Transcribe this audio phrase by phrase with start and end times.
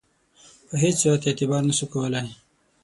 [0.67, 2.27] په هیڅ صورت اعتبار نه سو کولای.